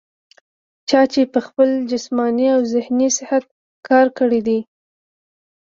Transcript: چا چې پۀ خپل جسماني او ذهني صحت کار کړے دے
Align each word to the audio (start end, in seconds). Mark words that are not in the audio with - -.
چا 0.89 1.01
چې 1.11 1.21
پۀ 1.31 1.39
خپل 1.47 1.69
جسماني 1.91 2.47
او 2.55 2.61
ذهني 2.73 3.07
صحت 3.17 3.43
کار 3.87 4.05
کړے 4.17 4.39
دے 4.47 4.59